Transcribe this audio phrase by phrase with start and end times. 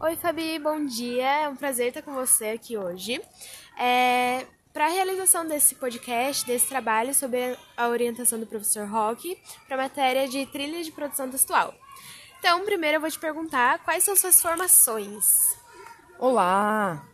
[0.00, 1.42] Oi, Fabi, bom dia.
[1.42, 3.20] É um prazer estar com você aqui hoje.
[3.76, 9.76] É, para a realização desse podcast, desse trabalho sobre a orientação do professor Rock para
[9.76, 11.74] a matéria de trilha de produção textual.
[12.38, 15.58] Então, primeiro eu vou te perguntar quais são suas formações.
[16.16, 17.04] Olá!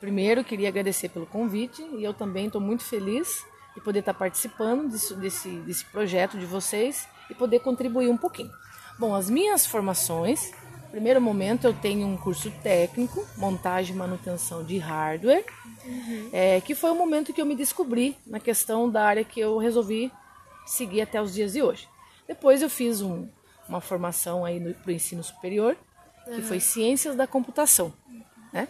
[0.00, 4.90] Primeiro, queria agradecer pelo convite e eu também estou muito feliz de poder estar participando
[4.90, 8.50] desse, desse, desse projeto de vocês e poder contribuir um pouquinho.
[8.98, 10.50] Bom, as minhas formações,
[10.86, 15.44] primeiro momento eu tenho um curso técnico, montagem e manutenção de hardware,
[15.84, 16.30] uhum.
[16.32, 19.58] é, que foi o momento que eu me descobri na questão da área que eu
[19.58, 20.12] resolvi
[20.66, 21.88] seguir até os dias de hoje.
[22.26, 23.28] Depois eu fiz um,
[23.68, 25.76] uma formação aí para o ensino superior,
[26.24, 26.42] que uhum.
[26.42, 27.92] foi ciências da computação,
[28.52, 28.68] né?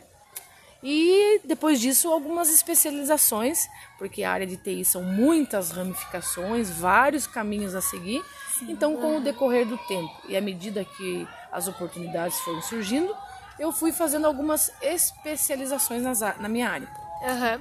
[0.83, 3.67] E depois disso, algumas especializações,
[3.99, 8.23] porque a área de TI são muitas ramificações, vários caminhos a seguir.
[8.59, 8.71] Sim.
[8.71, 11.27] Então, com o decorrer do tempo e à medida que
[11.57, 13.17] as oportunidades foram surgindo,
[13.59, 16.89] eu fui fazendo algumas especializações nas, na minha área.
[17.23, 17.57] Uhum.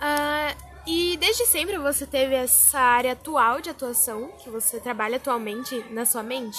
[0.00, 5.78] Uh, e desde sempre você teve essa área atual de atuação, que você trabalha atualmente
[5.90, 6.58] na sua mente?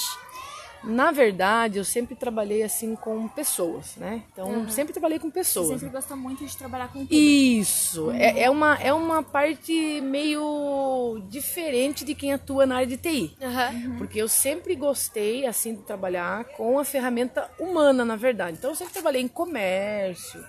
[0.83, 4.23] Na verdade, eu sempre trabalhei assim com pessoas, né?
[4.31, 4.69] Então, uhum.
[4.69, 5.67] sempre trabalhei com pessoas.
[5.67, 7.13] Você sempre gosta muito de trabalhar com público.
[7.13, 8.07] Isso.
[8.07, 8.15] Uhum.
[8.15, 13.35] É, é, uma, é uma parte meio diferente de quem atua na área de TI.
[13.41, 13.97] Uhum.
[13.97, 18.57] Porque eu sempre gostei, assim, de trabalhar com a ferramenta humana, na verdade.
[18.57, 20.43] Então, eu sempre trabalhei em comércio,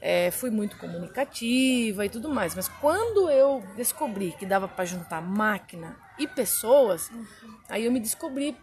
[0.00, 2.54] é, fui muito comunicativa e tudo mais.
[2.54, 7.26] Mas quando eu descobri que dava para juntar máquina e pessoas, uhum.
[7.68, 8.56] aí eu me descobri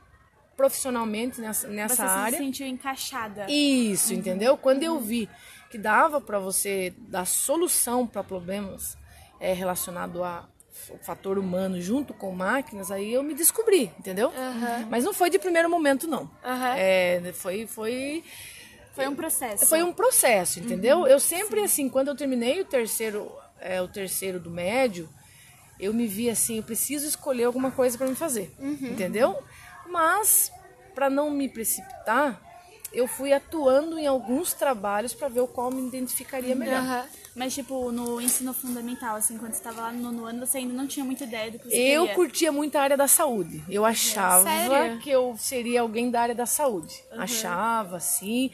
[0.56, 2.32] profissionalmente nessa, nessa você área.
[2.32, 3.46] Você se sentiu encaixada.
[3.50, 4.20] Isso, uhum.
[4.20, 4.58] entendeu?
[4.58, 4.96] Quando uhum.
[4.96, 5.30] eu vi
[5.70, 8.98] que dava para você dar solução para problemas
[9.40, 10.48] é, relacionado a
[11.02, 14.30] fator humano junto com máquinas, aí eu me descobri, entendeu?
[14.30, 14.88] Uhum.
[14.90, 16.30] Mas não foi de primeiro momento, não.
[16.78, 18.24] É, foi, foi
[18.96, 19.66] foi um processo.
[19.66, 21.00] Foi um processo, entendeu?
[21.00, 21.08] Uhum.
[21.08, 21.66] Eu sempre, Sim.
[21.66, 25.10] assim, quando eu terminei o terceiro, é, o terceiro do médio,
[25.78, 28.78] eu me vi assim, eu preciso escolher alguma coisa para me fazer, uhum.
[28.82, 29.38] entendeu?
[29.96, 30.52] Mas,
[30.94, 32.42] para não me precipitar,
[32.92, 36.82] eu fui atuando em alguns trabalhos para ver o qual me identificaria melhor.
[36.82, 37.04] Uhum.
[37.34, 40.74] Mas, tipo, no ensino fundamental, assim, quando você estava lá no nono ano, você ainda
[40.74, 42.16] não tinha muita ideia do que você Eu queria.
[42.16, 43.64] curtia muito a área da saúde.
[43.70, 45.00] Eu achava Sério?
[45.00, 47.02] que eu seria alguém da área da saúde.
[47.12, 47.22] Uhum.
[47.22, 48.52] Achava, assim.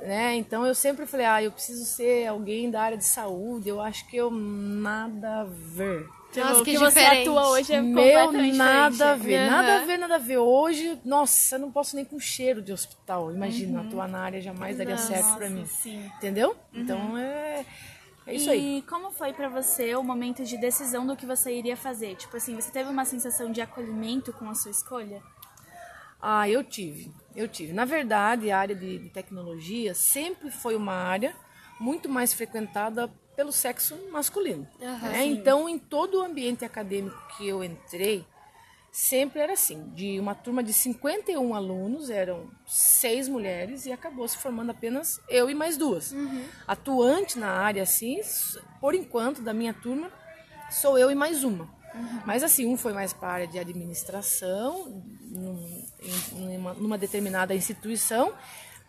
[0.00, 0.36] Né?
[0.36, 3.68] Então eu sempre falei, ah, eu preciso ser alguém da área de saúde.
[3.68, 6.06] Eu acho que eu nada a ver.
[6.40, 9.50] Nossa, que, que você atua hoje é Meu, nada a ver, uhum.
[9.50, 10.38] nada a ver, nada a ver.
[10.38, 13.32] Hoje, nossa, eu não posso nem com cheiro de hospital.
[13.32, 13.86] Imagina, uhum.
[13.86, 15.66] atuar na área jamais daria nossa, certo para mim.
[15.66, 16.10] Sim.
[16.16, 16.56] Entendeu?
[16.72, 16.80] Uhum.
[16.80, 17.66] Então é.
[18.26, 18.78] É isso e aí.
[18.78, 22.14] E como foi para você o momento de decisão do que você iria fazer?
[22.16, 25.20] Tipo assim, você teve uma sensação de acolhimento com a sua escolha?
[26.20, 27.12] Ah, eu tive.
[27.34, 27.72] Eu tive.
[27.72, 31.34] Na verdade, a área de, de tecnologia sempre foi uma área
[31.80, 34.66] muito mais frequentada pelo sexo masculino.
[34.80, 35.24] Uhum, né?
[35.24, 38.24] Então, em todo o ambiente acadêmico que eu entrei,
[38.90, 44.36] sempre era assim: de uma turma de 51 alunos, eram seis mulheres e acabou se
[44.36, 46.12] formando apenas eu e mais duas.
[46.12, 46.44] Uhum.
[46.68, 48.20] Atuante na área, assim,
[48.80, 50.10] por enquanto, da minha turma,
[50.70, 51.64] sou eu e mais uma.
[51.94, 52.22] Uhum.
[52.26, 55.86] Mas assim, um foi mais para a área de administração, num,
[56.32, 58.32] numa, numa determinada instituição,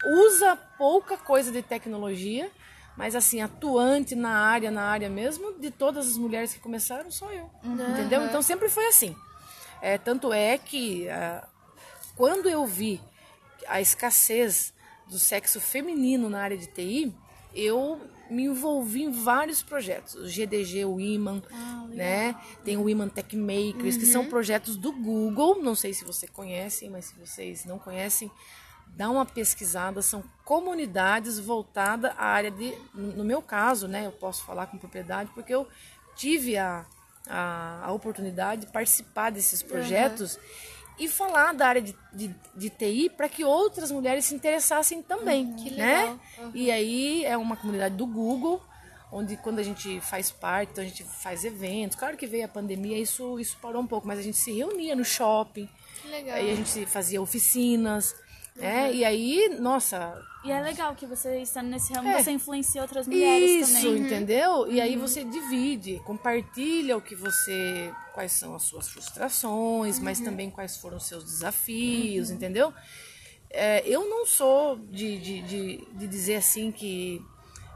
[0.06, 2.50] usa pouca coisa de tecnologia
[2.96, 7.32] mas assim, atuante na área, na área mesmo, de todas as mulheres que começaram, sou
[7.32, 7.50] eu.
[7.64, 7.92] Uhum.
[7.92, 8.26] Entendeu?
[8.26, 9.16] Então sempre foi assim.
[9.82, 11.48] É, tanto é que uh,
[12.16, 13.02] quando eu vi
[13.68, 14.74] a escassez
[15.08, 17.14] do sexo feminino na área de TI,
[17.54, 18.00] eu
[18.30, 20.16] me envolvi em vários projetos.
[20.16, 22.36] O GDG, o Iman, ah, né?
[22.64, 24.00] Tem o Iman Tech Makers, uhum.
[24.00, 25.62] que são projetos do Google.
[25.62, 28.32] Não sei se você conhecem, mas se vocês não conhecem,
[28.88, 34.44] dá uma pesquisada, são comunidades voltadas à área de, no meu caso, né, eu posso
[34.46, 35.68] falar com propriedade, porque eu
[36.16, 36.86] tive a,
[37.28, 40.42] a, a oportunidade de participar desses projetos uhum.
[41.00, 45.46] e falar da área de, de, de TI para que outras mulheres se interessassem também,
[45.46, 46.20] uhum, né?
[46.38, 46.52] Uhum.
[46.54, 48.62] E aí é uma comunidade do Google,
[49.12, 51.98] onde quando a gente faz parte, então a gente faz eventos.
[51.98, 54.96] Claro que veio a pandemia, isso, isso parou um pouco, mas a gente se reunia
[54.96, 55.70] no shopping.
[56.34, 58.14] Aí a gente fazia oficinas,
[58.60, 58.94] é, uhum.
[58.94, 60.22] e aí, nossa.
[60.44, 62.22] E é legal que você estando nesse ramo, é.
[62.22, 63.96] você influencia outras mulheres Isso, também.
[63.96, 64.52] Isso, entendeu?
[64.52, 64.72] Uhum.
[64.72, 65.02] E aí uhum.
[65.02, 67.92] você divide, compartilha o que você.
[68.14, 70.04] quais são as suas frustrações, uhum.
[70.04, 72.36] mas também quais foram os seus desafios, uhum.
[72.36, 72.74] entendeu?
[73.50, 77.22] É, eu não sou de, de, de, de, dizer assim que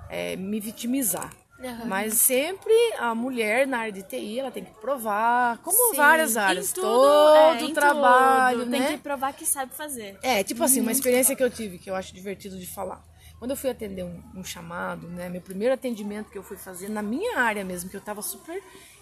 [0.10, 1.32] é, me vitimizar.
[1.60, 1.86] Uhum.
[1.86, 6.38] Mas sempre a mulher na área de TI, ela tem que provar, como Sim, várias
[6.38, 8.70] áreas, tudo, todo é, trabalho, tudo.
[8.70, 8.88] né?
[8.88, 10.20] Tem que provar que sabe fazer.
[10.22, 13.04] É, tipo assim, uma experiência que eu tive, que eu acho divertido de falar.
[13.40, 16.90] Quando eu fui atender um, um chamado, né, meu primeiro atendimento que eu fui fazer
[16.90, 18.62] na minha área mesmo, que eu tava super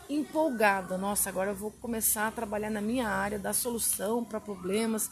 [0.10, 0.98] empolgada.
[0.98, 5.10] Nossa, agora eu vou começar a trabalhar na minha área, dar solução para problemas.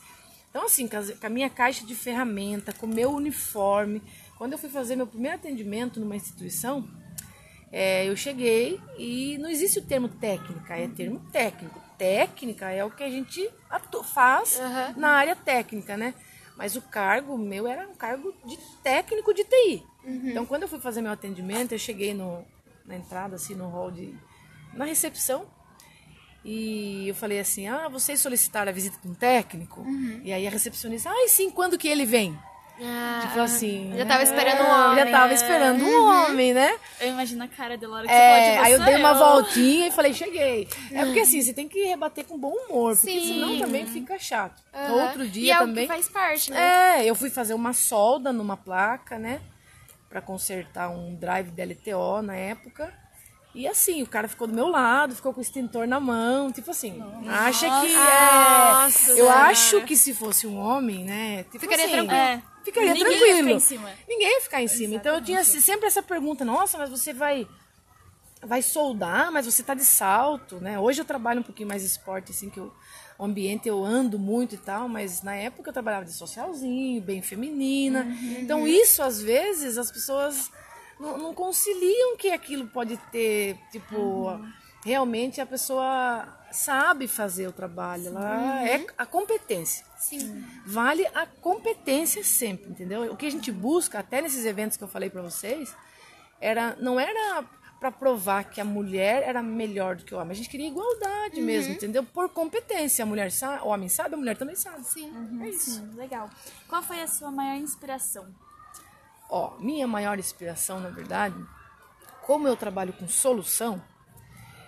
[0.49, 4.01] Então, assim, com a minha caixa de ferramenta, com o meu uniforme,
[4.37, 6.87] quando eu fui fazer meu primeiro atendimento numa instituição,
[7.75, 11.81] é, eu cheguei e não existe o termo técnica, é termo técnico.
[11.97, 13.49] Técnica é o que a gente
[14.13, 15.01] faz uhum.
[15.01, 16.13] na área técnica, né?
[16.55, 19.83] Mas o cargo meu era um cargo de técnico de TI.
[20.03, 20.29] Uhum.
[20.29, 22.45] Então, quando eu fui fazer meu atendimento, eu cheguei no,
[22.85, 24.13] na entrada, assim, no hall de.
[24.75, 25.47] na recepção.
[26.45, 29.81] E eu falei assim: ah, vocês solicitaram a visita com um técnico?
[29.81, 30.21] Uhum.
[30.23, 32.37] E aí a recepcionista, ah, sim, quando que ele vem?
[32.81, 33.93] Ah, tipo assim.
[33.95, 35.05] Já tava esperando um homem.
[35.05, 36.25] Já tava esperando um uhum.
[36.25, 36.75] homem, né?
[36.99, 39.91] Eu imagino a cara dela hora que é, você Aí eu dei uma voltinha e
[39.91, 40.67] falei, cheguei.
[40.91, 43.33] É porque assim, você tem que rebater com bom humor, porque Sim.
[43.33, 44.61] senão também fica chato.
[44.73, 45.03] Uhum.
[45.03, 45.85] Outro dia e é também.
[45.85, 47.01] O que faz parte, né?
[47.01, 49.41] É, eu fui fazer uma solda numa placa, né?
[50.09, 53.02] Pra consertar um drive DLTO na época.
[53.55, 56.71] E assim, o cara ficou do meu lado, ficou com o extintor na mão, tipo
[56.71, 57.29] assim, Nossa.
[57.29, 58.71] acha que é.
[58.73, 61.43] Nossa, eu acho que se fosse um homem, né?
[61.43, 62.19] Tipo Ficaria assim, tranquilo.
[62.19, 63.27] É ficaria Ninguém tranquilo.
[63.27, 63.91] Ia ficar em cima.
[64.07, 64.93] Ninguém ia ficar em cima.
[64.95, 64.99] Exatamente.
[65.01, 67.47] Então eu tinha sempre essa pergunta: nossa, mas você vai
[68.41, 70.77] vai soldar, mas você tá de salto, né?
[70.77, 72.73] Hoje eu trabalho um pouquinho mais esporte, assim, que eu,
[73.17, 77.21] o ambiente eu ando muito e tal, mas na época eu trabalhava de socialzinho, bem
[77.21, 78.01] feminina.
[78.03, 78.37] Uhum.
[78.41, 80.51] Então isso, às vezes, as pessoas
[81.03, 84.51] não, não, conciliam que aquilo pode ter, tipo, uhum.
[84.83, 88.67] realmente a pessoa sabe fazer o trabalho, ela uhum.
[88.67, 89.85] é a competência.
[89.97, 90.43] Sim.
[90.65, 93.11] Vale a competência sempre, entendeu?
[93.11, 95.75] O que a gente busca, até nesses eventos que eu falei para vocês,
[96.39, 97.43] era não era
[97.83, 100.31] para provar que a mulher era melhor do que o homem.
[100.31, 101.45] A gente queria igualdade uhum.
[101.45, 102.01] mesmo, entendeu?
[102.01, 103.03] Por competência.
[103.03, 104.85] A mulher sabe, o homem sabe, a mulher também sabe.
[104.85, 105.09] Sim.
[105.09, 105.71] Uhum, é isso.
[105.71, 106.29] Sim, legal.
[106.69, 108.25] Qual foi a sua maior inspiração?
[109.29, 111.35] Ó, minha maior inspiração, na verdade,
[112.25, 113.81] como eu trabalho com solução,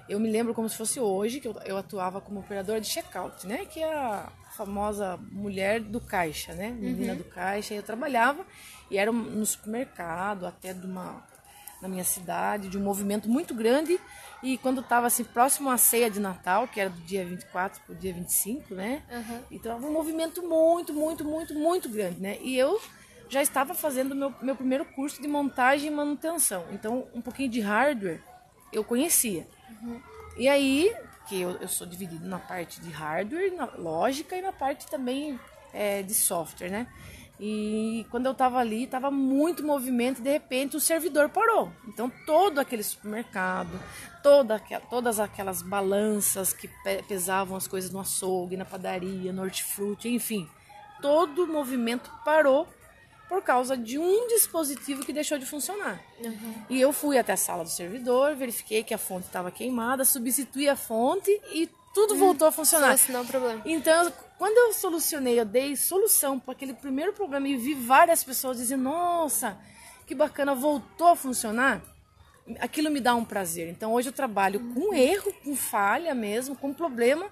[0.07, 3.47] eu me lembro como se fosse hoje, que eu, eu atuava como operadora de checkout,
[3.47, 3.65] né?
[3.65, 6.69] Que é a famosa mulher do caixa, né?
[6.69, 7.19] Menina uhum.
[7.19, 7.73] do caixa.
[7.73, 8.45] Eu trabalhava
[8.89, 11.25] e era no supermercado, até de uma
[11.81, 13.99] na minha cidade, de um movimento muito grande.
[14.41, 17.93] E quando estava assim próximo à ceia de Natal, que era do dia 24 para
[17.93, 19.03] o dia 25, né?
[19.11, 19.41] Uhum.
[19.51, 22.37] Então um movimento muito, muito, muito, muito grande, né?
[22.41, 22.79] E eu
[23.29, 26.65] já estava fazendo meu, meu primeiro curso de montagem e manutenção.
[26.71, 28.21] Então, um pouquinho de hardware
[28.71, 29.47] eu conhecia.
[29.81, 30.01] Uhum.
[30.37, 30.93] E aí,
[31.27, 35.39] que eu, eu sou dividido na parte de hardware, na lógica e na parte também
[35.73, 36.87] é, de software, né?
[37.39, 41.69] E quando eu tava ali, tava muito movimento e de repente o servidor parou.
[41.87, 43.77] Então todo aquele supermercado,
[44.23, 46.69] toda, todas aquelas balanças que
[47.07, 50.49] pesavam as coisas no açougue, na padaria, no hortifruti, enfim,
[51.01, 52.67] todo o movimento parou
[53.27, 55.99] por causa de um dispositivo que deixou de funcionar.
[56.23, 56.53] Uhum.
[56.69, 60.69] E eu fui até a sala do servidor, verifiquei que a fonte estava queimada, substituí
[60.69, 62.19] a fonte e tudo uhum.
[62.19, 62.97] voltou a funcionar.
[62.97, 63.61] Só não problema.
[63.65, 68.57] Então, quando eu solucionei, eu dei solução para aquele primeiro problema e vi várias pessoas
[68.57, 69.57] dizendo: "Nossa,
[70.05, 71.81] que bacana, voltou a funcionar".
[72.59, 73.67] Aquilo me dá um prazer.
[73.69, 74.73] Então, hoje eu trabalho uhum.
[74.73, 77.27] com erro, com falha mesmo, com problema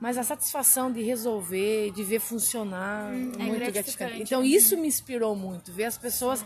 [0.00, 4.22] mas a satisfação de resolver, de ver funcionar, hum, é muito gratificante.
[4.22, 6.44] Então isso me inspirou muito, ver as pessoas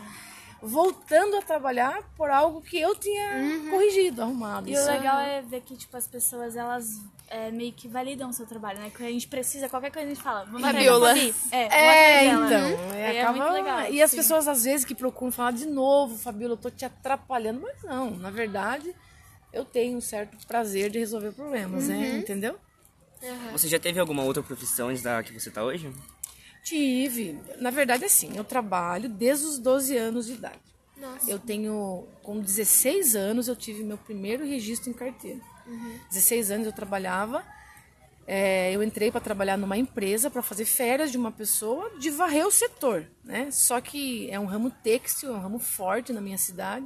[0.61, 3.71] voltando a trabalhar por algo que eu tinha uhum.
[3.71, 4.69] corrigido, arrumado.
[4.69, 5.39] E isso o legal é...
[5.39, 6.85] é ver que tipo as pessoas elas
[7.27, 8.91] é, meio que validam o seu trabalho, né?
[8.95, 10.45] Que a gente precisa, qualquer coisa a gente fala.
[10.45, 11.17] Fabiola.
[11.17, 12.93] É, é então.
[12.93, 13.37] É, é, acaba...
[13.37, 13.91] muito legal.
[13.91, 14.17] E as sim.
[14.17, 18.11] pessoas às vezes que procuram falar de novo, Fabiola, eu tô te atrapalhando, mas não,
[18.11, 18.93] na verdade
[19.51, 21.95] eu tenho um certo prazer de resolver problemas, né?
[21.95, 22.01] uhum.
[22.01, 22.17] né?
[22.19, 22.57] Entendeu?
[23.21, 23.51] Uhum.
[23.51, 25.91] Você já teve alguma outra profissão antes da que você está hoje?
[26.63, 27.39] Tive.
[27.59, 30.59] Na verdade, assim, eu trabalho desde os 12 anos de idade.
[30.97, 31.29] Nossa.
[31.29, 35.39] Eu tenho, com 16 anos, eu tive meu primeiro registro em carteira.
[35.65, 35.99] Uhum.
[36.09, 37.43] 16 anos eu trabalhava.
[38.27, 42.45] É, eu entrei para trabalhar numa empresa para fazer férias de uma pessoa de varrer
[42.45, 43.49] o setor, né?
[43.51, 46.85] Só que é um ramo têxtil, é um ramo forte na minha cidade.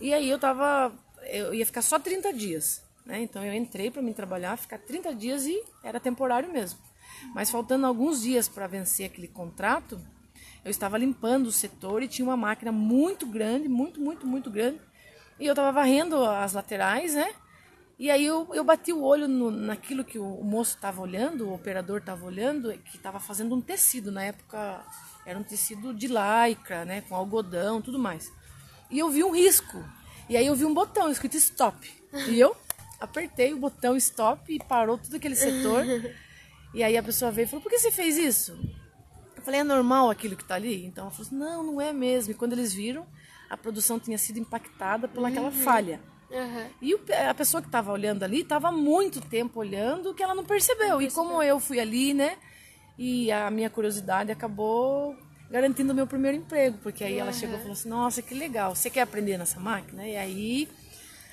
[0.00, 0.92] E aí eu tava,
[1.22, 2.82] eu ia ficar só 30 dias.
[3.06, 3.22] Né?
[3.22, 6.78] Então eu entrei para me trabalhar, ficar 30 dias e era temporário mesmo.
[7.32, 9.98] Mas faltando alguns dias para vencer aquele contrato,
[10.64, 14.80] eu estava limpando o setor e tinha uma máquina muito grande, muito, muito, muito grande.
[15.38, 17.32] E eu estava varrendo as laterais, né?
[17.98, 21.54] E aí eu, eu bati o olho no, naquilo que o, moço estava olhando, o
[21.54, 24.10] operador estava olhando, que estava fazendo um tecido.
[24.10, 24.84] Na época
[25.24, 27.02] era um tecido de lycra, né?
[27.02, 28.30] Com algodão, tudo mais.
[28.90, 29.82] E eu vi um risco
[30.28, 31.90] E aí eu vi um botão escrito stop.
[32.28, 32.56] E eu
[33.00, 35.84] apertei o botão stop e parou todo aquele setor.
[36.74, 38.52] E aí a pessoa veio e falou: por que você fez isso?
[39.34, 40.84] Eu falei: é normal aquilo que tá ali?
[40.84, 42.32] Então ela falou não, não é mesmo.
[42.32, 43.06] E quando eles viram,
[43.48, 46.00] a produção tinha sido impactada por aquela falha.
[46.30, 46.66] Aham.
[46.82, 47.00] E o-
[47.30, 51.00] a pessoa que estava olhando ali estava muito tempo olhando que ela não percebeu.
[51.00, 52.36] E como eu fui ali, né?
[52.98, 55.16] E a minha curiosidade acabou
[55.50, 56.76] garantindo o meu primeiro emprego.
[56.82, 60.06] Porque aí ela chegou e falou assim: Nossa, que legal, você quer aprender nessa máquina?
[60.06, 60.68] E aí,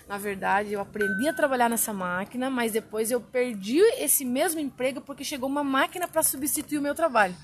[0.07, 4.99] na verdade, eu aprendi a trabalhar nessa máquina, mas depois eu perdi esse mesmo emprego
[5.01, 7.35] porque chegou uma máquina para substituir o meu trabalho.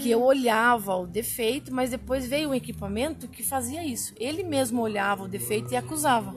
[0.00, 4.12] Que eu olhava o defeito, mas depois veio um equipamento que fazia isso.
[4.18, 6.34] Ele mesmo olhava o defeito e acusava.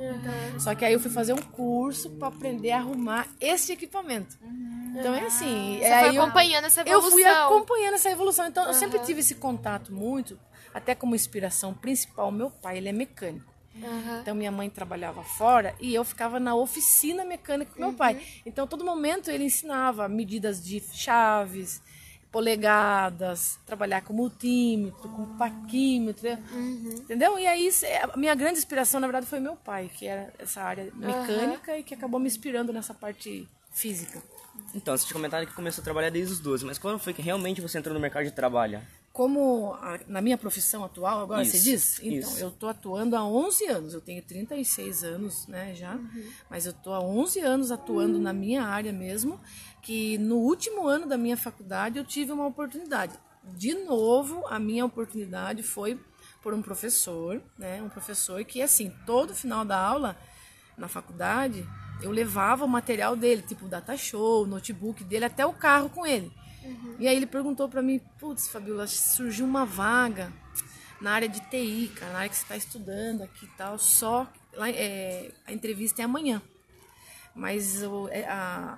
[0.60, 4.38] Só que aí eu fui fazer um curso para aprender a arrumar esse equipamento.
[4.98, 5.77] Então é assim.
[5.79, 7.45] Você é foi aí eu- acompanhando essa eu fui evolução.
[7.48, 8.48] acompanhando essa evolução.
[8.48, 10.39] Então, eu sempre tive esse contato muito,
[10.74, 12.31] até como inspiração principal.
[12.31, 13.55] Meu pai, ele é mecânico.
[13.84, 14.20] Aham.
[14.22, 18.22] Então, minha mãe trabalhava fora e eu ficava na oficina mecânica com meu pai.
[18.46, 21.82] Então, todo momento ele ensinava medidas de chaves,
[22.32, 26.27] polegadas, trabalhar com multímetro, com paquímetro,
[26.86, 27.39] entendeu?
[27.39, 27.70] E aí,
[28.12, 31.84] a minha grande inspiração, na verdade, foi meu pai, que era essa área mecânica e
[31.84, 34.22] que acabou me inspirando nessa parte física.
[34.74, 37.22] Então, você tinha comentado que começou a trabalhar desde os 12, mas quando foi que
[37.22, 38.82] realmente você entrou no mercado de trabalho?
[39.15, 42.00] Como a- na minha profissão atual, agora Isso, você diz?
[42.03, 42.38] Então, isso.
[42.38, 43.93] eu tô atuando há 11 anos.
[43.93, 45.98] Eu tenho 36 anos, né, já.
[46.50, 49.39] Mas eu tô há 11 anos atuando na minha área mesmo,
[49.81, 53.13] que no último ano da minha faculdade eu tive uma oportunidade.
[53.55, 55.98] De novo, a minha oportunidade foi
[56.43, 60.17] por um professor, né, um professor que assim, todo final da aula
[60.77, 61.65] na faculdade,
[62.01, 65.89] eu levava o material dele, tipo o data show, o notebook dele até o carro
[65.89, 66.29] com ele.
[67.00, 70.31] E aí ele perguntou pra mim, putz, Fabiola, surgiu uma vaga
[71.01, 74.27] na área de TI, cara, na área que você está estudando aqui e tal, só
[74.53, 76.41] lá, é, a entrevista é amanhã.
[77.36, 78.77] Mas o- é, a-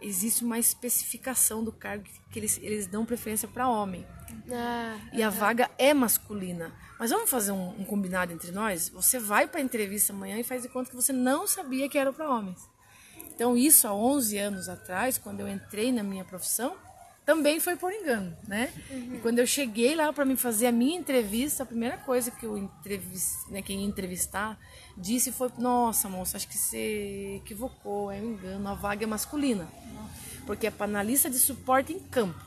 [0.00, 4.06] existe uma especificação do cargo que- que eles, eles dão preferência para homem.
[4.52, 6.72] Ah, E a vaga é masculina.
[6.98, 8.88] Mas vamos fazer um, um combinado entre nós?
[8.90, 11.96] Você vai para a entrevista amanhã e faz de conta que você não sabia que
[11.98, 12.68] era para homens.
[13.34, 16.76] Então, isso há 11 anos atrás, quando eu entrei na minha profissão,
[17.24, 18.70] também foi por engano, né?
[18.90, 22.46] E quando eu cheguei lá para me fazer a minha entrevista, a primeira coisa que
[22.46, 22.70] o
[23.48, 24.58] né, quem ia entrevistar
[24.96, 29.66] disse foi: Nossa, moça, acho que você equivocou, é um engano, a vaga é masculina.
[30.46, 32.38] Porque é para analista de suporte em campo.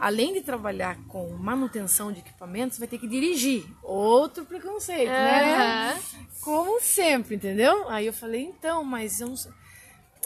[0.00, 3.66] Além de trabalhar com manutenção de equipamentos, vai ter que dirigir.
[3.82, 5.92] Outro preconceito, né?
[5.92, 6.00] Aham.
[6.40, 7.90] Como sempre, entendeu?
[7.90, 9.52] Aí eu falei, então, mas eu não sei.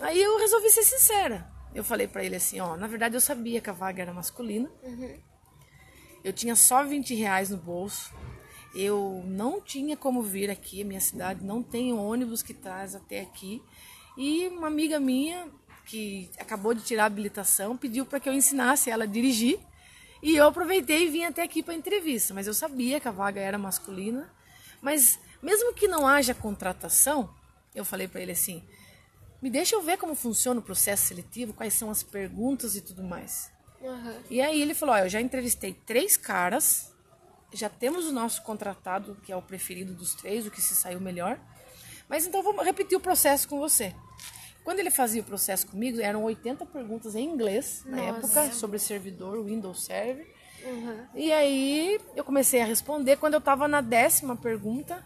[0.01, 1.51] Aí eu resolvi ser sincera.
[1.75, 4.71] Eu falei pra ele assim, ó, na verdade eu sabia que a vaga era masculina.
[6.25, 8.13] Eu tinha só 20 reais no bolso.
[8.75, 13.63] Eu não tinha como vir aqui, minha cidade não tem ônibus que traz até aqui.
[14.17, 15.49] E uma amiga minha,
[15.87, 19.59] que acabou de tirar a habilitação, pediu para que eu ensinasse ela a dirigir.
[20.23, 22.35] E eu aproveitei e vim até aqui para entrevista.
[22.35, 24.31] Mas eu sabia que a vaga era masculina.
[24.81, 27.33] Mas mesmo que não haja contratação,
[27.75, 28.63] eu falei para ele assim:
[29.41, 33.03] me deixa eu ver como funciona o processo seletivo, quais são as perguntas e tudo
[33.03, 33.51] mais.
[33.83, 34.23] aham.
[34.31, 36.93] E aí ele falou: ó, eu já entrevistei três caras,
[37.53, 41.01] já temos o nosso contratado, que é o preferido dos três, o que se saiu
[41.01, 41.39] melhor.
[42.09, 43.95] Mas então vamos repetir o processo com você.
[44.65, 49.45] Quando ele fazia o processo comigo, eram 80 perguntas em inglês, na época, sobre servidor,
[49.45, 50.27] Windows Server.
[51.15, 53.17] E aí eu comecei a responder.
[53.17, 55.05] Quando eu estava na décima pergunta,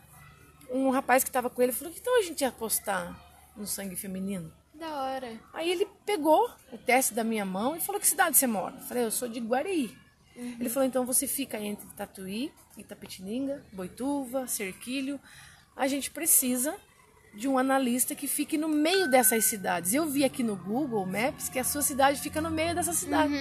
[0.70, 3.14] um rapaz que estava com ele falou: então a gente ia apostar
[3.60, 4.52] no sangue feminino?
[4.74, 5.38] Da hora.
[5.52, 8.76] Aí ele pegou o teste da minha mão e falou: Que cidade você mora?
[8.76, 9.94] Eu falei: Eu sou de Guareí.
[10.34, 15.20] Ele falou: Então você fica entre Tatuí, Itapetininga, Boituva, Cerquilho.
[15.76, 16.74] A gente precisa
[17.34, 19.94] de um analista que fique no meio dessas cidades.
[19.94, 23.32] Eu vi aqui no Google Maps que a sua cidade fica no meio dessa cidade.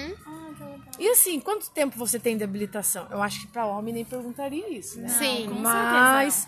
[0.98, 3.08] E assim, quanto tempo você tem de habilitação?
[3.10, 5.08] Eu acho que para homem nem perguntaria isso, né?
[5.08, 6.46] Sim, com Mas,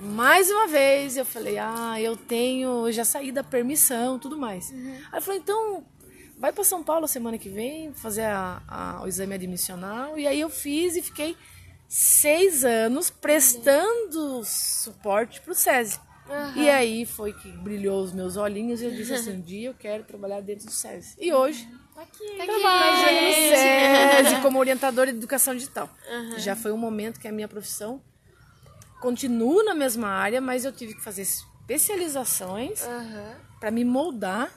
[0.00, 4.70] mais uma vez, eu falei, ah, eu tenho, eu já saí da permissão, tudo mais.
[4.72, 4.78] Aí
[5.14, 5.84] ele falou, então,
[6.38, 10.18] vai para São Paulo semana que vem, fazer a- a- o exame admissional.
[10.18, 11.36] E aí eu fiz e fiquei
[11.88, 15.98] seis anos prestando suporte pro SESI.
[16.56, 19.74] E aí foi que brilhou os meus olhinhos e eu disse assim, um dia eu
[19.74, 21.14] quero trabalhar dentro do SESI.
[21.18, 21.68] E hoje
[22.36, 22.96] Tá trabalho
[24.20, 25.88] no SESI como orientadora de educação digital.
[26.38, 28.02] Já foi um momento que a minha profissão
[29.00, 33.34] continua na mesma área, mas eu tive que fazer especializações Aham.
[33.60, 34.50] para me moldar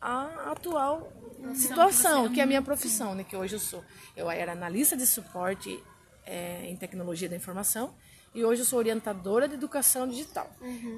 [0.00, 1.12] a atual
[1.54, 3.24] situação, que é a minha profissão, né?
[3.24, 3.84] Que hoje eu sou.
[4.16, 5.82] Eu era analista de suporte
[6.26, 7.94] é, em tecnologia da informação
[8.34, 10.50] e hoje eu sou orientadora de educação digital.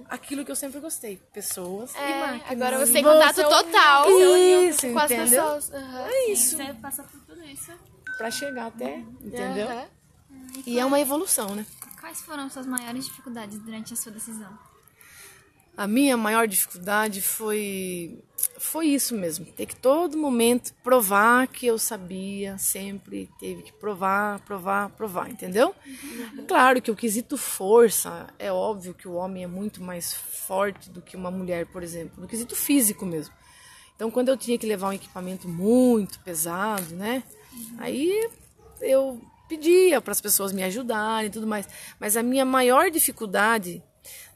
[0.08, 2.50] Aquilo que eu sempre gostei, pessoas e É, máquinas.
[2.50, 5.44] agora você tem contato total Isso, com as entendeu?
[5.44, 5.72] pessoas.
[5.72, 6.06] Aham.
[6.08, 7.72] É isso, Você passa por tudo isso.
[8.16, 9.68] pra chegar até, entendeu?
[9.68, 9.84] Aham.
[10.66, 11.64] E é uma evolução, né?
[12.00, 14.58] Quais foram as suas maiores dificuldades durante a sua decisão?
[15.76, 18.18] A minha maior dificuldade foi
[18.58, 24.40] foi isso mesmo, ter que todo momento provar que eu sabia, sempre teve que provar,
[24.40, 25.74] provar, provar, entendeu?
[26.46, 31.00] Claro que o quesito força, é óbvio que o homem é muito mais forte do
[31.00, 33.34] que uma mulher, por exemplo, no quesito físico mesmo.
[33.94, 37.22] Então, quando eu tinha que levar um equipamento muito pesado, né?
[37.78, 38.30] Aí
[38.80, 41.68] eu pedia para as pessoas me ajudarem e tudo mais.
[41.98, 43.82] Mas a minha maior dificuldade,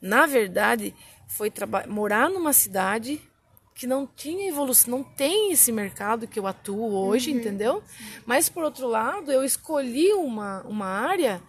[0.02, 0.92] na verdade,
[1.28, 1.52] foi
[1.88, 3.22] morar numa cidade
[3.76, 7.82] que não tinha evolução, não tem esse mercado que eu atuo hoje, entendeu?
[8.26, 11.40] Mas por outro lado, eu escolhi uma, uma área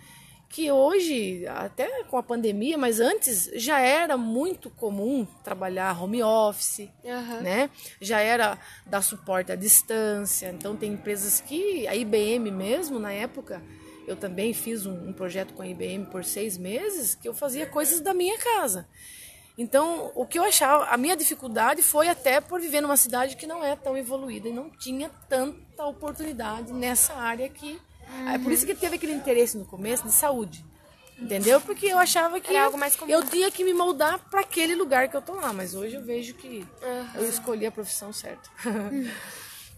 [0.56, 6.90] que hoje, até com a pandemia, mas antes já era muito comum trabalhar home office,
[7.06, 7.42] Aham.
[7.42, 7.70] né?
[8.00, 10.50] Já era dar suporte à distância.
[10.58, 13.62] Então tem empresas que a IBM mesmo na época
[14.08, 17.66] eu também fiz um, um projeto com a IBM por seis meses que eu fazia
[17.66, 18.88] coisas da minha casa.
[19.58, 23.46] Então, o que eu achava, a minha dificuldade foi até por viver numa cidade que
[23.46, 27.78] não é tão evoluída e não tinha tanta oportunidade nessa área aqui.
[28.34, 30.64] É por isso que teve aquele interesse no começo de saúde.
[31.18, 31.62] Entendeu?
[31.62, 33.10] Porque eu achava que Era algo mais comum.
[33.10, 36.04] eu tinha que me moldar para aquele lugar que eu tô lá, mas hoje eu
[36.04, 36.66] vejo que
[37.16, 38.50] eu escolhi a profissão certa.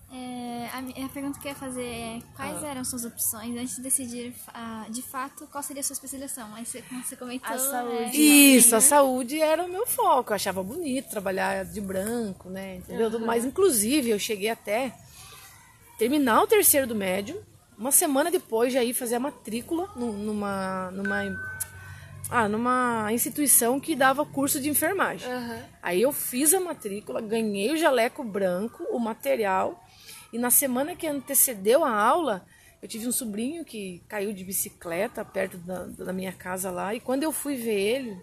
[0.09, 3.81] É, a, a pergunta que eu ia fazer é quais eram suas opções antes de
[3.81, 6.55] decidir ah, de fato qual seria a sua especialização?
[6.55, 7.93] Aí você, como você comentou, A saúde.
[7.93, 10.31] né, Isso, a saúde era o meu foco.
[10.31, 12.77] Eu achava bonito trabalhar de branco, né?
[12.77, 13.11] Entendeu?
[13.11, 13.43] Tudo mais.
[13.43, 14.95] Inclusive, eu cheguei até
[15.97, 17.43] terminar o terceiro do médio.
[17.77, 21.23] Uma semana depois já ir fazer a matrícula nu- numa, numa,
[22.29, 25.31] ah, numa instituição que dava curso de enfermagem.
[25.81, 29.83] Aí eu fiz a matrícula, ganhei o jaleco branco, o material.
[30.33, 32.45] E na semana que antecedeu a aula,
[32.81, 36.93] eu tive um sobrinho que caiu de bicicleta perto da, da minha casa lá.
[36.95, 38.17] E quando eu fui ver ele,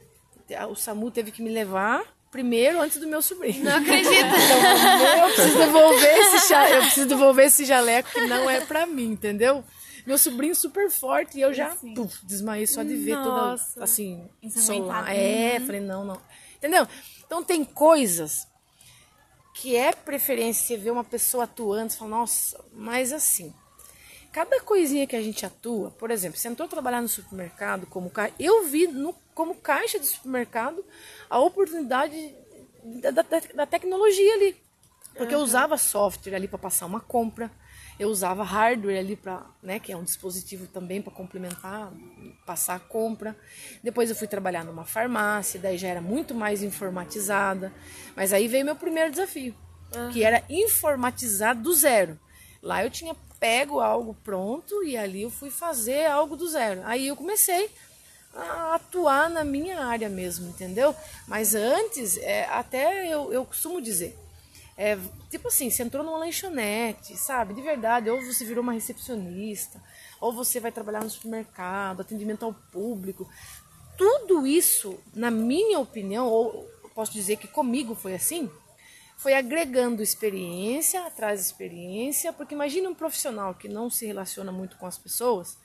[0.69, 2.03] o SAMU teve que me levar
[2.35, 3.63] primeiro antes do meu sobrinho.
[3.63, 4.35] Não acredito.
[5.23, 9.13] Eu preciso devolver esse, ja- eu preciso devolver esse jaleco que não é pra mim,
[9.13, 9.63] entendeu?
[10.05, 13.75] Meu sobrinho super forte e eu já puf, desmaiei só de ver Nossa.
[13.75, 15.15] toda assim, solar.
[15.17, 16.21] É, falei, não, não.
[16.57, 16.89] Entendeu?
[17.25, 18.49] Então tem coisas
[19.55, 23.55] que é preferência você ver uma pessoa atuando, você fala, nossa, mas assim,
[24.33, 28.11] cada coisinha que a gente atua, por exemplo, você entrou a trabalhar no supermercado como
[28.11, 30.85] caixa, eu vi no, como caixa de supermercado
[31.29, 32.35] a oportunidade
[32.85, 33.23] da, da,
[33.55, 34.57] da tecnologia ali.
[35.17, 37.51] Porque eu usava software ali para passar uma compra,
[37.99, 41.93] eu usava hardware ali para, né, que é um dispositivo também para complementar,
[42.45, 43.37] passar a compra.
[43.83, 47.73] Depois eu fui trabalhar numa farmácia, daí já era muito mais informatizada.
[48.17, 49.55] Mas aí veio meu primeiro desafio,
[50.13, 52.19] que era informatizar do zero.
[52.61, 56.81] Lá eu tinha pego algo pronto e ali eu fui fazer algo do zero.
[56.85, 57.71] Aí eu comecei
[58.35, 60.95] a atuar na minha área mesmo, entendeu?
[61.27, 64.19] Mas antes, é, até eu, eu costumo dizer,
[64.77, 64.99] é,
[65.31, 67.55] tipo assim, você entrou numa lanchonete, sabe?
[67.55, 69.81] De verdade, ou você virou uma recepcionista,
[70.21, 73.29] ou você vai trabalhar no supermercado, atendimento ao público.
[73.97, 78.51] Tudo isso, na minha opinião, ou posso dizer que comigo foi assim,
[79.17, 84.87] foi agregando experiência de experiência, porque imagine um profissional que não se relaciona muito com
[84.87, 85.57] as pessoas,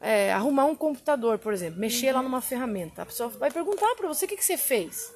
[0.00, 3.02] é, arrumar um computador, por exemplo, mexer lá numa ferramenta.
[3.02, 5.12] A pessoa vai perguntar para você o que, que você fez.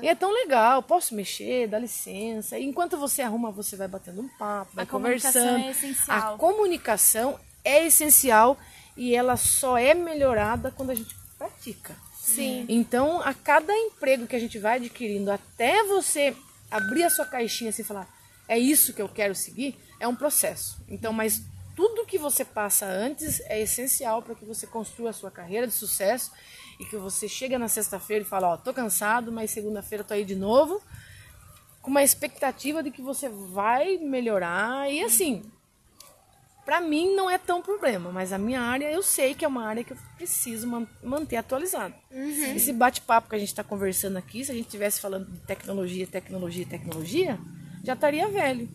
[0.00, 2.58] E é tão legal, posso mexer, dá licença.
[2.58, 5.66] E enquanto você arruma, você vai batendo um papo, vai A comunicação conversando.
[5.66, 6.34] é essencial.
[6.34, 8.58] A comunicação é essencial
[8.96, 11.94] e ela só é melhorada quando a gente pratica.
[12.18, 12.64] Sim.
[12.66, 16.34] Então, a cada emprego que a gente vai adquirindo, até você
[16.70, 18.08] abrir a sua caixinha assim e falar,
[18.48, 20.78] é isso que eu quero seguir, é um processo.
[20.88, 21.42] Então, mas
[21.78, 25.72] tudo que você passa antes é essencial para que você construa a sua carreira de
[25.72, 26.32] sucesso
[26.80, 30.24] e que você chega na sexta-feira e fala, ó, tô cansado, mas segunda-feira tô aí
[30.24, 30.82] de novo,
[31.80, 35.44] com uma expectativa de que você vai melhorar e assim,
[36.64, 39.64] para mim não é tão problema, mas a minha área eu sei que é uma
[39.64, 41.94] área que eu preciso man- manter atualizada.
[42.56, 46.08] Esse bate-papo que a gente está conversando aqui, se a gente estivesse falando de tecnologia,
[46.08, 47.38] tecnologia, tecnologia,
[47.84, 48.68] já estaria velho.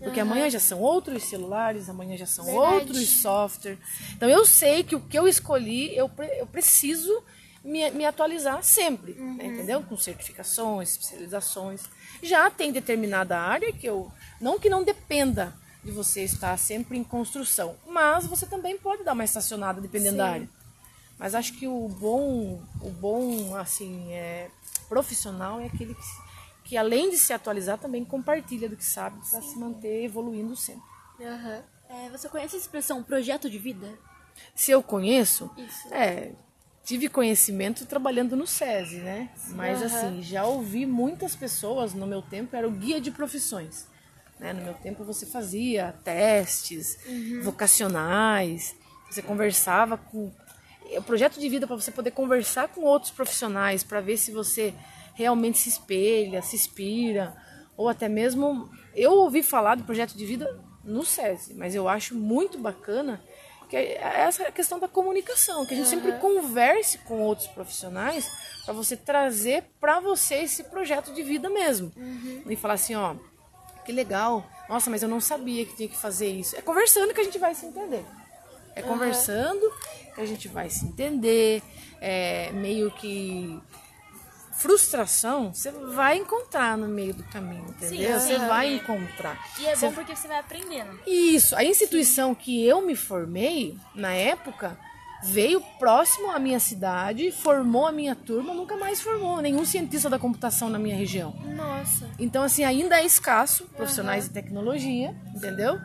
[0.00, 2.74] Porque amanhã já são outros celulares, amanhã já são Verdade.
[2.74, 3.78] outros softwares.
[4.12, 7.22] Então eu sei que o que eu escolhi, eu, eu preciso
[7.64, 9.82] me, me atualizar sempre, né, entendeu?
[9.82, 11.82] Com certificações, especializações.
[12.22, 14.10] Já tem determinada área que eu.
[14.40, 17.74] Não que não dependa de você estar sempre em construção.
[17.86, 20.18] Mas você também pode dar uma estacionada dependendo Sim.
[20.18, 20.48] da área.
[21.18, 24.48] Mas acho que o bom, o bom assim, é,
[24.88, 26.00] profissional é aquele que,
[26.68, 30.82] que além de se atualizar também compartilha do que sabe para se manter evoluindo sempre.
[31.18, 31.62] Uhum.
[31.88, 33.98] É, você conhece a expressão projeto de vida?
[34.54, 35.94] Se eu conheço, Isso.
[35.94, 36.32] é
[36.84, 39.30] tive conhecimento trabalhando no SESI, né?
[39.48, 39.86] Mas uhum.
[39.86, 43.86] assim, já ouvi muitas pessoas no meu tempo, era o guia de profissões.
[44.38, 44.52] Né?
[44.52, 47.40] No meu tempo você fazia testes uhum.
[47.42, 48.76] vocacionais,
[49.10, 50.30] você conversava com.
[50.96, 54.74] O projeto de vida para você poder conversar com outros profissionais, para ver se você
[55.18, 57.36] realmente se espelha, se inspira,
[57.76, 58.70] ou até mesmo.
[58.94, 63.20] Eu ouvi falar do projeto de vida no SESI, mas eu acho muito bacana
[63.68, 66.02] que é essa questão da comunicação, que a gente uhum.
[66.02, 68.30] sempre converse com outros profissionais
[68.64, 71.92] para você trazer para você esse projeto de vida mesmo.
[71.96, 72.44] Uhum.
[72.48, 73.16] E falar assim, ó,
[73.84, 74.48] que legal.
[74.68, 76.56] Nossa, mas eu não sabia que tinha que fazer isso.
[76.56, 78.06] É conversando que a gente vai se entender.
[78.74, 78.88] É uhum.
[78.88, 79.70] conversando
[80.14, 81.62] que a gente vai se entender.
[82.00, 83.60] É meio que
[84.58, 88.20] frustração você vai encontrar no meio do caminho, entendeu?
[88.20, 89.38] Sim, você vai encontrar.
[89.58, 89.86] E é você...
[89.86, 90.98] bom porque você vai aprendendo.
[91.06, 91.54] Isso.
[91.56, 92.40] A instituição Sim.
[92.40, 94.76] que eu me formei na época
[95.22, 100.18] veio próximo à minha cidade, formou a minha turma, nunca mais formou nenhum cientista da
[100.18, 101.34] computação na minha região.
[101.56, 102.08] Nossa.
[102.18, 104.28] Então, assim, ainda é escasso profissionais uhum.
[104.28, 105.78] de tecnologia, entendeu?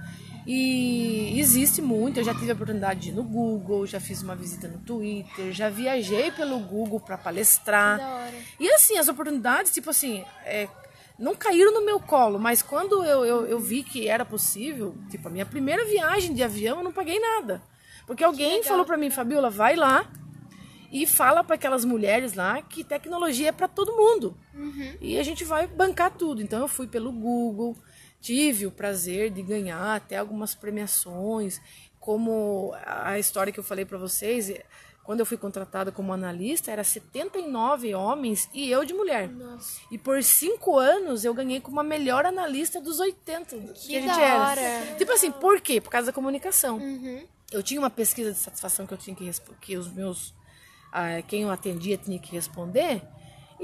[0.45, 2.19] E existe muito.
[2.19, 5.51] Eu já tive a oportunidade de ir no Google, já fiz uma visita no Twitter,
[5.51, 7.99] já viajei pelo Google para palestrar.
[8.60, 10.67] E assim, as oportunidades, tipo assim, é,
[11.17, 15.27] não caíram no meu colo, mas quando eu, eu, eu, vi que era possível, tipo,
[15.27, 17.62] a minha primeira viagem de avião, eu não paguei nada.
[18.06, 20.10] Porque alguém falou para mim, Fabiola, vai lá
[20.91, 24.38] e fala para aquelas mulheres lá que tecnologia é para todo mundo.
[24.53, 24.97] Uhum.
[24.99, 26.41] E a gente vai bancar tudo.
[26.41, 27.75] Então eu fui pelo Google,
[28.23, 31.62] tive o prazer de ganhar até algumas premiações,
[31.99, 34.51] como a história que eu falei para vocês,
[35.03, 39.29] quando eu fui contratada como analista, era 79 homens e eu de mulher.
[39.29, 39.81] Nossa.
[39.91, 44.01] E por cinco anos eu ganhei como a melhor analista dos 80 que, que a
[44.01, 44.95] gente era.
[44.95, 45.79] Tipo assim, por quê?
[45.79, 46.77] Por causa da comunicação.
[46.77, 49.29] Uhum eu tinha uma pesquisa de satisfação que eu tinha que
[49.62, 50.33] que os meus
[50.91, 53.01] ah, quem eu atendia tinha que responder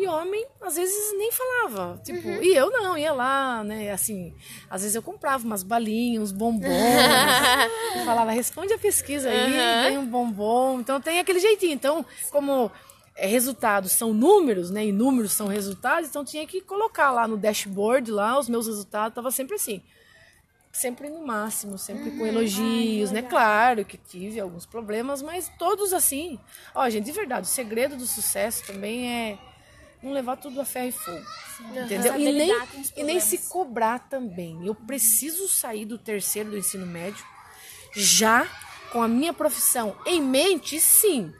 [0.01, 2.41] e homem às vezes nem falava tipo uhum.
[2.41, 4.33] e eu não ia lá né assim
[4.69, 6.67] às vezes eu comprava umas balinhas uns bombons
[7.95, 9.87] e falava responde a pesquisa aí uhum.
[9.87, 12.71] tem um bombom então tem aquele jeitinho então como
[13.15, 14.85] é, resultados são números, né?
[14.85, 19.13] E números são resultados, então tinha que colocar lá no dashboard lá os meus resultados,
[19.13, 19.81] tava sempre assim
[20.71, 22.27] sempre no máximo, sempre com uhum.
[22.27, 23.21] elogios, né?
[23.21, 26.39] Claro que tive alguns problemas, mas todos assim.
[26.73, 29.37] Ó, gente, de verdade, o segredo do sucesso também é
[30.01, 31.25] não levar tudo a ferro e fogo.
[31.57, 31.79] Sim.
[31.79, 32.19] Entendeu?
[32.19, 32.51] E nem,
[32.95, 34.65] e nem se cobrar também.
[34.65, 37.25] Eu preciso sair do terceiro do ensino médio
[37.93, 38.47] já
[38.91, 41.33] com a minha profissão em mente, sim.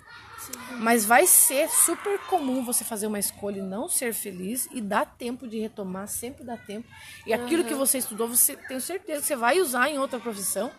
[0.80, 5.06] Mas vai ser super comum você fazer uma escolha e não ser feliz e dá
[5.06, 6.88] tempo de retomar, sempre dá tempo.
[7.26, 7.67] E aquilo uhum.
[7.67, 10.72] que você estudou, você tenho certeza que você vai usar em outra profissão,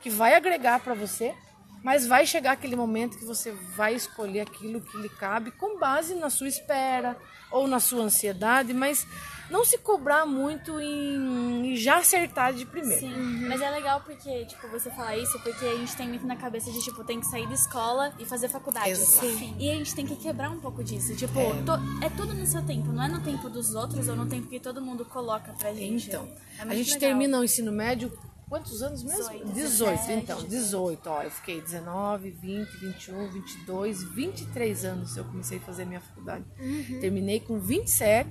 [0.00, 1.34] que vai agregar para você,
[1.82, 6.14] mas vai chegar aquele momento que você vai escolher aquilo que lhe cabe com base
[6.14, 7.16] na sua espera
[7.50, 9.06] ou na sua ansiedade, mas
[9.50, 13.00] não se cobrar muito em, já acertar de primeiro.
[13.00, 13.48] Sim, uhum.
[13.48, 16.70] mas é legal porque, tipo, você falar isso, porque a gente tem muito na cabeça
[16.70, 18.94] de, tipo, tem que sair da escola e fazer faculdade.
[18.94, 19.56] Sim.
[19.58, 21.16] E a gente tem que quebrar um pouco disso.
[21.16, 21.62] Tipo, é.
[21.62, 24.46] To, é tudo no seu tempo, não é no tempo dos outros ou no tempo
[24.46, 26.06] que todo mundo coloca pra gente.
[26.06, 27.00] Então, é a gente legal.
[27.00, 28.12] termina o ensino médio
[28.50, 29.44] Quantos anos mesmo?
[29.44, 29.52] 18.
[29.52, 31.08] 18, então, 18.
[31.08, 36.44] Ó, eu fiquei 19, 20, 21, 22, 23 anos eu comecei a fazer minha faculdade.
[36.58, 36.98] Uhum.
[37.00, 38.28] Terminei com 27.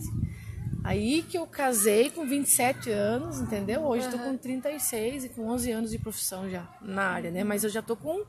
[0.84, 3.82] Aí que eu casei com 27 anos, entendeu?
[3.84, 4.12] Hoje uhum.
[4.12, 7.46] tô com 36 e com 11 anos de profissão já na área, né?
[7.46, 8.26] Mas eu já tô com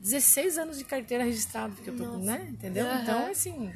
[0.00, 2.18] 16 anos de carteira registrada, porque eu tô, Nossa.
[2.18, 2.46] né?
[2.50, 2.84] Entendeu?
[2.84, 3.02] Uhum.
[3.02, 3.72] Então, assim,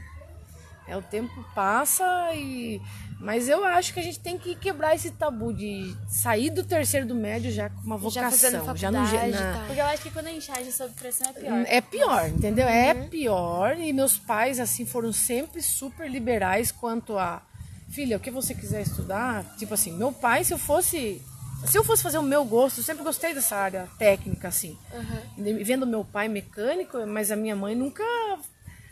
[0.88, 2.80] é o tempo passa e
[3.18, 7.06] mas eu acho que a gente tem que quebrar esse tabu de sair do terceiro
[7.06, 9.64] do médio já com uma vocação, já, já no na...
[9.66, 11.64] Porque eu acho que quando a gente age sob pressão é pior.
[11.66, 12.68] É pior, entendeu?
[12.68, 13.00] É uhum.
[13.00, 17.42] É pior e meus pais assim foram sempre super liberais quanto a
[17.88, 21.22] filha, o que você quiser estudar, tipo assim, meu pai, se eu fosse
[21.64, 24.76] se eu fosse fazer o meu gosto, eu sempre gostei dessa área técnica, assim.
[24.92, 25.64] Uhum.
[25.64, 28.04] Vendo meu pai mecânico, mas a minha mãe nunca.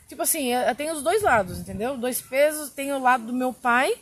[0.08, 1.96] Tipo assim, eu tenho os dois lados, entendeu?
[1.96, 2.70] Dois pesos.
[2.70, 3.92] Tem o lado do meu pai,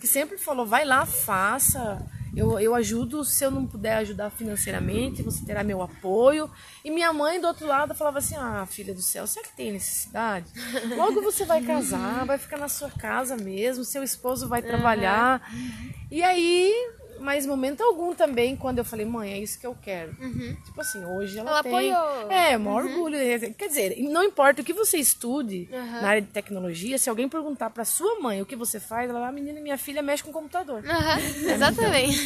[0.00, 2.00] que sempre falou: vai lá, faça.
[2.36, 6.48] Eu, eu ajudo, se eu não puder ajudar financeiramente, você terá meu apoio.
[6.84, 9.72] E minha mãe, do outro lado, falava assim: Ah, filha do céu, será que tem
[9.72, 10.46] necessidade?
[10.96, 15.42] Logo você vai casar, vai ficar na sua casa mesmo, seu esposo vai trabalhar.
[15.52, 15.92] Uhum.
[16.10, 16.72] E aí
[17.20, 20.14] mas momento algum também, quando eu falei, mãe, é isso que eu quero.
[20.64, 21.92] Tipo assim, hoje ela, Ela tem.
[21.92, 22.30] apoiou.
[22.30, 23.18] É, o maior orgulho.
[23.56, 27.70] Quer dizer, não importa o que você estude na área de tecnologia, se alguém perguntar
[27.70, 30.32] pra sua mãe o que você faz, ela vai, ah, menina, minha filha mexe com
[30.32, 30.84] computador.
[30.86, 31.18] Aham,
[31.52, 32.24] exatamente.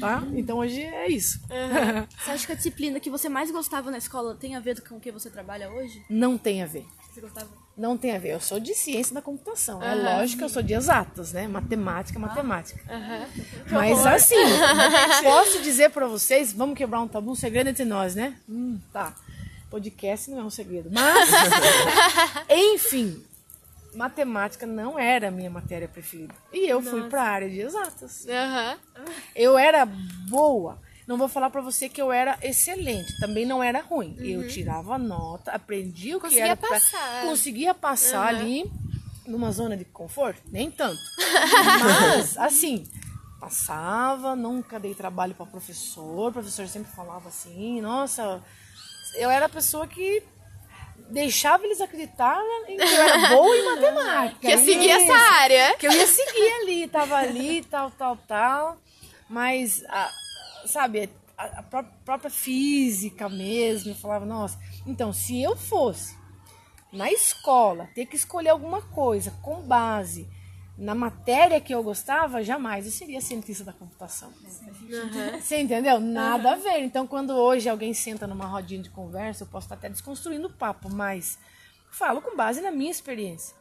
[0.00, 0.22] Tá?
[0.34, 1.40] Então hoje é isso.
[2.18, 4.96] Você acha que a disciplina que você mais gostava na escola tem a ver com
[4.96, 6.02] o que você trabalha hoje?
[6.08, 6.84] Não tem a ver.
[7.12, 7.48] Você gostava?
[7.76, 8.30] Não tem a ver.
[8.32, 9.82] Eu sou de ciência da computação.
[9.82, 11.46] É lógico que eu sou de exatas, né?
[11.46, 12.80] Matemática, matemática.
[13.70, 14.34] Mas assim,
[15.22, 18.34] posso dizer pra vocês, vamos quebrar um tabu, um segredo entre nós, né?
[18.48, 19.14] Hum, tá.
[19.70, 20.88] Podcast não é um segredo.
[20.90, 21.28] Mas,
[22.48, 23.22] enfim,
[23.94, 26.34] matemática não era a minha matéria preferida.
[26.52, 28.26] E eu fui pra área de exatas.
[28.26, 28.78] Aham.
[29.34, 30.78] Eu era boa.
[31.06, 34.16] Não vou falar pra você que eu era excelente, também não era ruim.
[34.18, 37.22] Eu tirava nota, aprendia o que Conseguia era pra- passar.
[37.22, 38.70] conseguia passar ali
[39.26, 41.00] numa zona de conforto, nem tanto.
[41.80, 42.86] Mas assim,
[43.40, 48.42] passava, nunca dei trabalho para professor, o professor sempre falava assim, nossa,
[49.14, 50.22] eu era a pessoa que
[51.10, 54.40] deixava eles acreditar em que eu era boa em matemática.
[54.40, 55.76] Que ia seguir essa Isso área.
[55.76, 58.76] que eu ia seguir ali, tava ali, tal, tal, tal.
[59.28, 60.10] Mas, a-
[60.66, 66.16] sabe, a, a pró- própria física mesmo, eu falava, nossa, então, se eu fosse
[66.92, 70.28] na escola ter que escolher alguma coisa com base
[70.78, 74.30] na matéria que eu gostava, jamais eu seria cientista da computação.
[75.40, 75.98] Você entendeu?
[75.98, 76.80] Nada a ver.
[76.80, 80.52] Então, quando hoje alguém senta numa rodinha de conversa, eu posso estar até desconstruindo o
[80.52, 81.38] papo, mas
[81.90, 83.56] falo com base na minha experiência.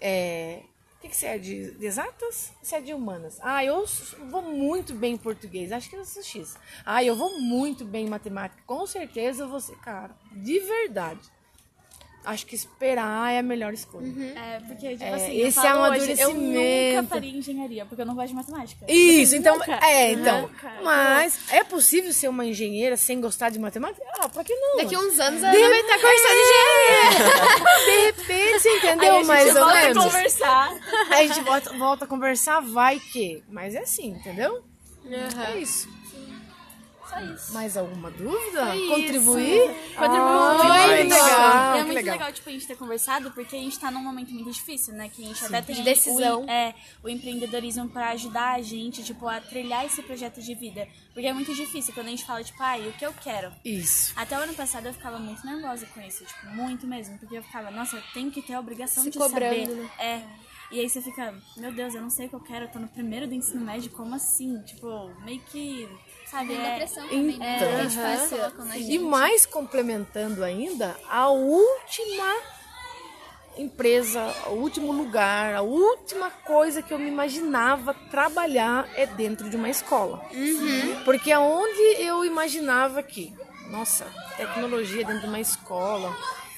[0.00, 0.62] É,
[1.04, 2.52] que, que você é de, de exatas?
[2.62, 3.38] Você é de humanas.
[3.42, 3.84] Ah, eu
[4.30, 5.70] vou muito bem em português.
[5.70, 6.56] Acho que eu sou X.
[6.84, 8.62] Ah, eu vou muito bem em matemática.
[8.66, 11.20] Com certeza você, cara, de verdade.
[12.24, 14.06] Acho que esperar é a melhor escolha.
[14.34, 16.96] É, porque, tipo É, assim, eu esse hoje, eu amadurecimento.
[16.96, 18.86] nunca faria engenharia, porque eu não gosto de matemática.
[18.88, 19.78] Isso, então, Nunca.
[19.84, 20.42] é, então.
[20.42, 20.72] Nunca.
[20.82, 24.02] Mas é possível ser uma engenheira sem gostar de matemática?
[24.18, 24.76] Ah, por que não?
[24.78, 27.34] Daqui uns anos ela vai estar cursando engenharia.
[27.84, 29.14] De repente, você Aí a entendeu?
[29.16, 30.74] gente Mais ou volta a conversar.
[31.10, 33.42] Aí a gente volta, volta a conversar, vai que.
[33.48, 34.64] Mas é assim, entendeu?
[35.46, 35.88] É isso.
[37.14, 37.52] Só isso.
[37.54, 38.76] Mais alguma dúvida?
[38.76, 38.88] isso.
[38.88, 39.60] Contribuir?
[39.94, 39.94] Contribuir.
[39.96, 41.74] Ah, Foi que legal.
[41.76, 42.12] é muito legal.
[42.14, 42.32] legal.
[42.32, 45.08] tipo, a gente ter conversado, porque a gente tá num momento muito difícil, né?
[45.08, 46.44] Que a gente até tem De decisão.
[46.44, 50.86] O, é, o empreendedorismo pra ajudar a gente, tipo, a trilhar esse projeto de vida.
[51.12, 53.52] Porque é muito difícil quando a gente fala, tipo, ai, o que eu quero?
[53.64, 54.12] Isso.
[54.16, 57.18] Até o ano passado eu ficava muito nervosa com isso, tipo, muito mesmo.
[57.18, 59.68] Porque eu ficava, nossa, eu tenho que ter a obrigação Se de cobrando, saber.
[59.68, 59.90] né?
[59.98, 60.22] É.
[60.70, 62.78] E aí você fica, meu Deus, eu não sei o que eu quero, eu tô
[62.80, 64.60] no primeiro do ensino médio, como assim?
[64.62, 65.88] Tipo, meio que.
[66.30, 66.54] Sabe?
[66.54, 67.58] É, pressão também, né?
[67.58, 68.98] Que a gente faz, colocam na E gente.
[68.98, 72.34] mais complementando ainda, a última
[73.56, 79.56] empresa, o último lugar, a última coisa que eu me imaginava trabalhar é dentro de
[79.56, 80.24] uma escola.
[81.04, 83.32] Porque aonde eu imaginava que,
[83.70, 84.06] nossa,
[84.36, 86.16] tecnologia dentro de uma escola,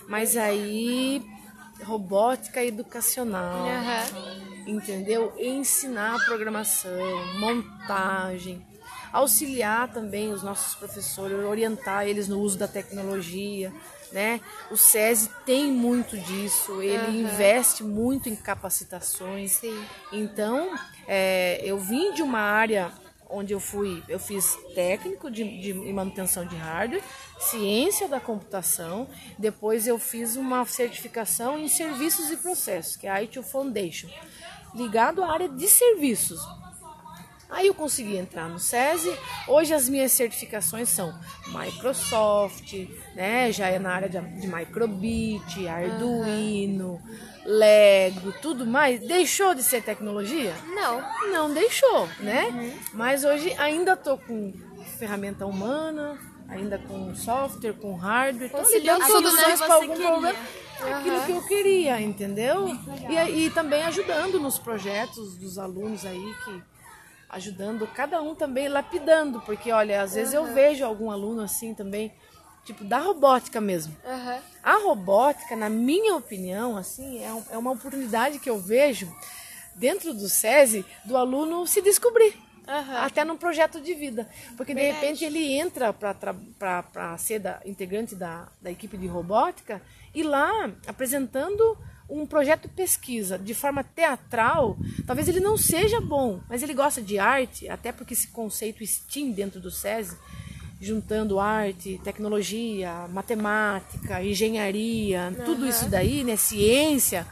[0.08, 1.22] mas aí
[1.84, 3.66] robótica educacional,
[4.66, 5.34] entendeu?
[5.38, 6.90] Ensinar programação,
[7.38, 8.66] montagem,
[9.12, 13.72] auxiliar também os nossos professores, orientar eles no uso da tecnologia,
[14.12, 14.40] né?
[14.70, 19.60] O SESI tem muito disso, ele investe muito em capacitações.
[20.12, 22.92] Então, é, eu vim de uma área
[23.28, 27.02] onde eu fui, eu fiz técnico de, de em manutenção de hardware,
[27.38, 33.22] ciência da computação, depois eu fiz uma certificação em serviços e processos, que é a
[33.22, 34.08] ITIL Foundation,
[34.74, 36.40] ligado à área de serviços.
[37.48, 39.16] Aí eu consegui entrar no SESI.
[39.46, 41.14] Hoje as minhas certificações são
[41.48, 42.72] Microsoft,
[43.14, 43.52] né?
[43.52, 47.00] Já é na área de, de Microbit, Arduino,
[47.44, 49.00] Lego, tudo mais.
[49.00, 50.54] Deixou de ser tecnologia?
[50.74, 51.02] Não.
[51.32, 52.74] Não deixou, né?
[52.92, 54.52] Mas hoje ainda tô com
[54.98, 59.66] ferramenta humana, ainda com software, com hardware, lidando tudo, soluções né?
[59.66, 60.08] para algum queria.
[60.10, 60.38] problema.
[60.98, 62.68] Aquilo que eu queria, entendeu?
[63.08, 66.75] E, e também ajudando nos projetos dos alunos aí que
[67.28, 72.12] ajudando cada um também lapidando, porque olha, às vezes eu vejo algum aluno assim também,
[72.64, 73.96] tipo da robótica mesmo.
[74.04, 74.38] Aham.
[74.62, 79.12] A robótica, na minha opinião, assim, é, um- é uma oportunidade que eu vejo
[79.74, 82.34] dentro do SESI do aluno se descobrir.
[83.04, 84.28] Até num projeto de vida.
[84.56, 89.80] Porque de repente ele entra para ser da, integrante da, da equipe de robótica
[90.12, 90.50] e lá
[90.86, 96.74] apresentando um projeto de pesquisa de forma teatral, talvez ele não seja bom, mas ele
[96.74, 100.16] gosta de arte, até porque esse conceito STEAM dentro do SESI,
[100.80, 107.26] juntando arte, tecnologia, matemática, engenharia, tudo isso daí, né, ciência.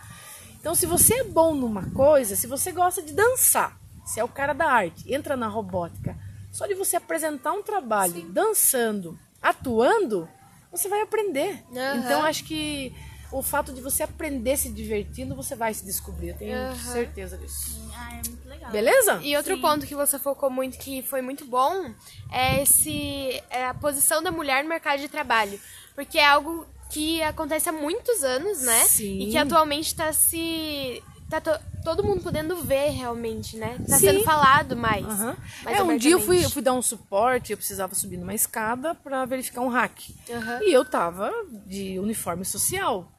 [0.59, 4.29] Então, se você é bom numa coisa, se você gosta de dançar, se é o
[4.29, 6.17] cara da arte, entra na robótica,
[6.51, 10.29] só de você apresentar um trabalho dançando, atuando,
[10.71, 11.63] você vai aprender.
[11.71, 11.99] Aham.
[11.99, 12.95] Então acho que
[13.39, 16.29] o fato de você aprender se divertindo, você vai se descobrir.
[16.31, 16.75] Eu tenho Aham.
[16.93, 17.81] certeza disso.
[17.95, 18.71] Ah, é muito legal.
[18.71, 19.21] Beleza?
[19.23, 21.93] E outro ponto que você focou muito, que foi muito bom,
[22.31, 25.59] é, esse, é a posição da mulher no mercado de trabalho.
[25.95, 28.85] Porque é algo que acontece há muitos anos, né?
[28.85, 29.19] Sim.
[29.21, 31.03] E que atualmente está se.
[31.29, 33.79] tá to- todo mundo podendo ver realmente, né?
[33.89, 34.07] Tá Sim.
[34.07, 35.05] sendo falado mais.
[35.05, 35.37] Aham.
[35.65, 38.33] mais É, um dia eu fui, eu fui dar um suporte, eu precisava subir numa
[38.35, 39.99] escada para verificar um hack.
[40.31, 40.61] Aham.
[40.63, 41.31] E eu tava
[41.67, 43.11] de uniforme social.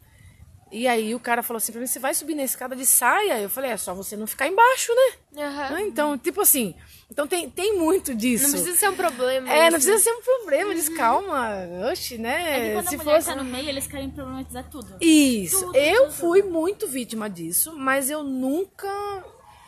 [0.77, 3.39] E aí o cara falou assim pra mim, você vai subir na escada de saia?
[3.39, 5.41] Eu falei, é só você não ficar embaixo, né?
[5.43, 6.75] Ah, Então, tipo assim,
[7.09, 8.43] então tem, tem muito disso.
[8.45, 9.49] Não precisa ser um problema.
[9.49, 9.87] É, não isso.
[9.87, 11.49] precisa ser um problema, diz calma,
[11.91, 12.67] oxe, É né?
[12.67, 13.27] que quando Se a mulher fosse...
[13.27, 14.97] tá no meio, eles querem problematizar tudo.
[14.99, 16.13] Isso, Tudo, eu tudo.
[16.13, 19.23] fui muito vítima disso, mas eu nunca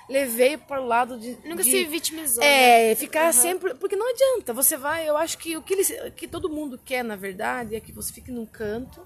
[0.09, 1.37] levei para o lado de.
[1.45, 2.43] Nunca de- se vitimizou.
[2.43, 2.91] né?
[2.91, 3.73] É, ficar sempre.
[3.75, 5.07] Porque não adianta, você vai.
[5.07, 8.13] Eu acho que o que, eles, que todo mundo quer, na verdade, é que você
[8.13, 9.01] fique num canto,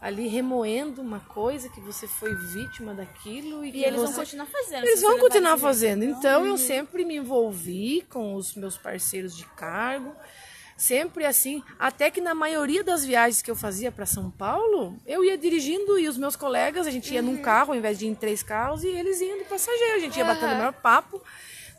[0.00, 4.20] ali remoendo uma coisa, que você foi vítima daquilo e, que E eles vão você-
[4.20, 4.84] continuar fazendo.
[4.86, 6.04] Eles vão continuar fazendo.
[6.04, 10.14] Então eu sempre me envolvi com os meus parceiros de cargo.
[10.76, 15.24] Sempre assim, até que na maioria das viagens que eu fazia para São Paulo, eu
[15.24, 18.10] ia dirigindo e os meus colegas, a gente ia num carro ao invés de ir
[18.10, 21.20] em três carros e eles iam de passageiro, a gente ia batendo o maior papo.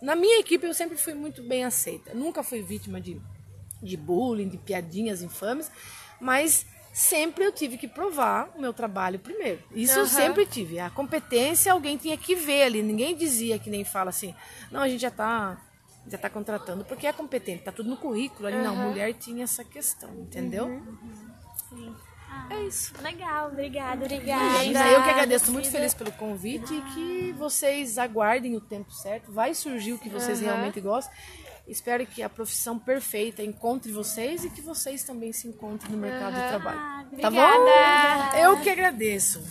[0.02, 2.14] Na minha equipe eu sempre fui muito bem aceita.
[2.14, 3.22] Nunca fui vítima de,
[3.82, 5.72] de bullying, de piadinhas infames,
[6.20, 9.62] mas sempre eu tive que provar o meu trabalho primeiro.
[9.74, 10.08] Isso eu Aham.
[10.10, 10.80] sempre tive.
[10.80, 12.82] A competência alguém tinha que ver ali.
[12.82, 14.34] Ninguém dizia que nem fala assim,
[14.72, 15.62] não, a gente já tá,
[16.08, 18.58] já tá contratando porque é competente, tá tudo no currículo ali.
[18.58, 20.82] Não, mulher tinha essa questão, entendeu?
[22.50, 22.94] É isso.
[23.02, 24.04] Legal, obrigada.
[24.06, 24.64] Obrigada.
[24.64, 29.32] Eu que agradeço muito feliz pelo convite e que vocês aguardem o tempo certo.
[29.32, 31.14] Vai surgir o que vocês realmente gostam.
[31.70, 36.34] Espero que a profissão perfeita encontre vocês e que vocês também se encontrem no mercado
[36.34, 36.80] de trabalho.
[37.22, 37.38] Tá bom?
[37.38, 38.40] Obrigada.
[38.40, 39.42] Eu que agradeço.